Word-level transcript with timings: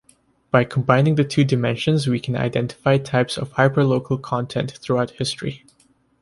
By 0.49 0.63
combining 0.63 1.13
the 1.13 1.23
two 1.23 1.43
dimensions 1.43 2.07
we 2.07 2.19
can 2.19 2.35
identify 2.35 2.97
types 2.97 3.37
of 3.37 3.51
hyperlocal 3.51 4.23
content 4.23 4.71
throughout 4.79 5.11
history. 5.11 5.63